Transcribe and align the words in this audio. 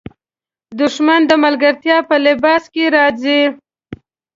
دښمن 0.79 1.21
د 1.27 1.31
ملګرتیا 1.43 1.97
په 2.09 2.15
لباس 2.25 2.63
کې 2.73 2.83
راځي 2.95 3.41